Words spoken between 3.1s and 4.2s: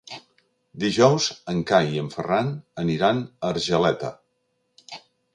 a Argeleta.